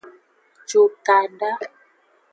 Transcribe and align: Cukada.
Cukada. 0.69 1.51